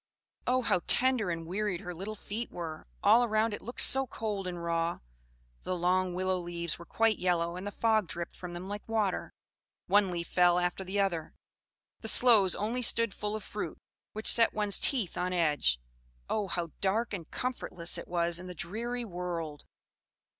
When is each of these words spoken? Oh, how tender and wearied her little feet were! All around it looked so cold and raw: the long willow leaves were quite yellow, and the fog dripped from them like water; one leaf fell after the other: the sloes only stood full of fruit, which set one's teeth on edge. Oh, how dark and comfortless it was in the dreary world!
Oh, 0.47 0.63
how 0.63 0.81
tender 0.87 1.29
and 1.29 1.45
wearied 1.45 1.81
her 1.81 1.93
little 1.93 2.15
feet 2.15 2.51
were! 2.51 2.87
All 3.03 3.23
around 3.23 3.53
it 3.53 3.61
looked 3.61 3.81
so 3.81 4.07
cold 4.07 4.47
and 4.47 4.63
raw: 4.63 4.97
the 5.61 5.75
long 5.77 6.15
willow 6.15 6.39
leaves 6.39 6.79
were 6.79 6.87
quite 6.87 7.19
yellow, 7.19 7.55
and 7.55 7.67
the 7.67 7.71
fog 7.71 8.07
dripped 8.07 8.35
from 8.35 8.53
them 8.53 8.65
like 8.65 8.81
water; 8.89 9.31
one 9.85 10.09
leaf 10.09 10.27
fell 10.27 10.57
after 10.57 10.83
the 10.83 10.99
other: 10.99 11.35
the 11.99 12.07
sloes 12.07 12.55
only 12.55 12.81
stood 12.81 13.13
full 13.13 13.35
of 13.35 13.43
fruit, 13.43 13.77
which 14.13 14.25
set 14.33 14.55
one's 14.55 14.79
teeth 14.79 15.19
on 15.19 15.33
edge. 15.33 15.79
Oh, 16.27 16.47
how 16.47 16.71
dark 16.81 17.13
and 17.13 17.29
comfortless 17.29 17.99
it 17.99 18.07
was 18.07 18.39
in 18.39 18.47
the 18.47 18.55
dreary 18.55 19.05
world! 19.05 19.65